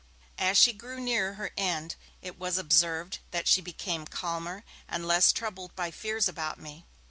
As 0.39 0.57
she 0.57 0.73
grew 0.73 0.99
nearer 0.99 1.35
her 1.35 1.51
end, 1.55 1.93
it 2.23 2.39
was 2.39 2.57
observed 2.57 3.19
that 3.29 3.47
she 3.47 3.61
became 3.61 4.07
calmer, 4.07 4.63
and 4.87 5.07
less 5.07 5.31
troubled 5.31 5.75
by 5.75 5.91
fears 5.91 6.27
about 6.27 6.59
me. 6.59 6.85